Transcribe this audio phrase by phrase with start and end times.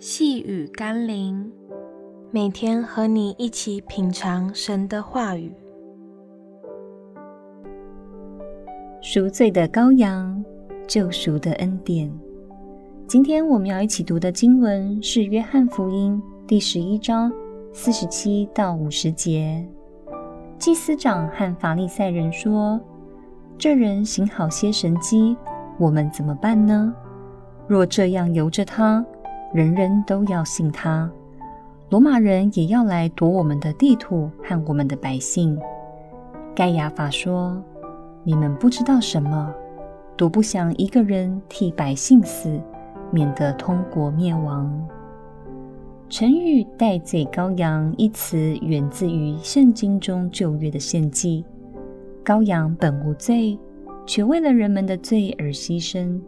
[0.00, 1.50] 细雨甘霖，
[2.30, 5.52] 每天和你一起品尝神的话语。
[9.00, 10.44] 赎罪的羔羊，
[10.86, 12.08] 救赎的恩典。
[13.08, 17.32] 今天我们要一起读的经文是《约翰福音》第十一章
[17.72, 19.68] 四十七到五十节。
[20.60, 22.80] 祭司长和法利赛人说
[23.58, 25.36] ：“这人行好些神迹，
[25.76, 26.94] 我们怎么办呢？
[27.66, 29.04] 若这样由着他，
[29.52, 31.10] 人人都要信他。
[31.90, 35.58] 罗马人也要来夺我们的地土和我们的百姓。”
[36.54, 37.62] 盖亚法说
[38.24, 39.54] ：“你们不知道什么，
[40.16, 42.60] 独不想一个人替百姓死。”
[43.10, 44.70] 免得通国灭亡。
[46.10, 51.42] 成语“代罪羔羊”一词源自于圣经中旧约的献祭。
[52.22, 53.58] 羔羊本无罪，
[54.04, 56.20] 却为了人们的罪而牺牲。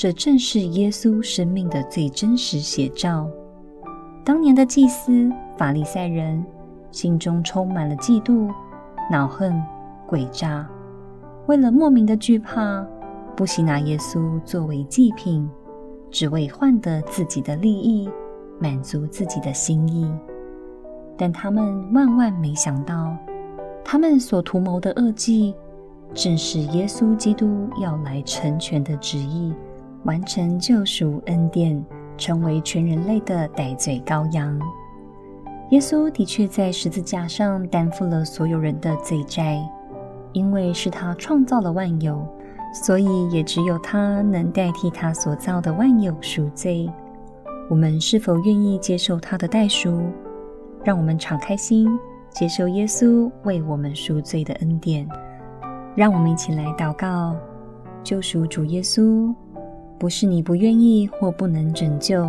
[0.00, 3.28] 这正是耶稣生命的最真实写照。
[4.24, 6.42] 当年的祭司法利赛人
[6.90, 8.50] 心中充满了嫉妒、
[9.10, 9.52] 恼恨、
[10.08, 10.66] 诡诈，
[11.48, 12.82] 为了莫名的惧怕，
[13.36, 15.46] 不惜拿耶稣作为祭品。
[16.10, 18.08] 只为换得自己的利益，
[18.58, 20.10] 满足自己的心意。
[21.14, 23.14] 但他们万万没想到，
[23.84, 25.54] 他们所图谋的恶计，
[26.14, 29.52] 正是耶稣基督要来成全的旨意，
[30.04, 31.84] 完成救赎恩典，
[32.16, 34.58] 成为全人类的代罪羔羊。
[35.70, 39.60] 耶稣的确在十字架上担负了所有人的罪债，
[40.32, 42.26] 因为是他创造了万有。
[42.72, 46.88] 所以，也只有他能代替他所造的万有赎罪。
[47.68, 50.04] 我们是否愿意接受他的代赎？
[50.84, 51.88] 让我们敞开心，
[52.30, 55.04] 接受耶稣为我们赎罪的恩典。
[55.96, 57.34] 让我们一起来祷告：
[58.04, 59.34] 救赎主耶稣，
[60.00, 62.26] 不是你不愿意或不能拯救，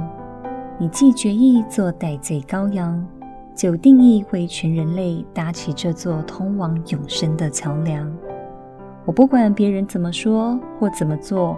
[0.78, 3.02] 你既决意做代罪羔羊，
[3.56, 8.12] 就定义为全人类搭起这座通往永生的桥梁。
[9.06, 11.58] 我不管别人怎么说或怎么做，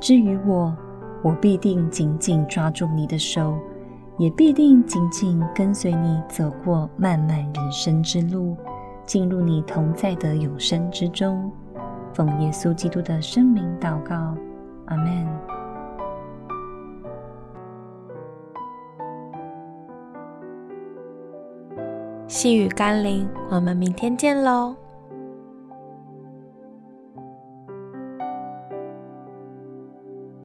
[0.00, 0.74] 至于我，
[1.22, 3.54] 我必定紧紧抓住你的手，
[4.16, 8.56] 也必定紧紧跟随你走过漫漫人生之路，
[9.04, 11.52] 进入你同在的永生之中。
[12.14, 14.34] 奉耶稣基督的圣名祷告，
[14.86, 15.41] 阿们。
[22.26, 24.74] 细雨甘霖，我们明天见喽。